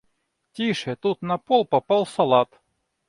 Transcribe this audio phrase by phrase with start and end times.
[0.51, 2.59] Тише, тут на пол попал салат!